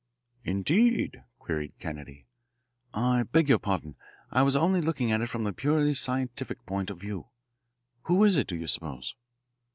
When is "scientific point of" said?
5.93-6.99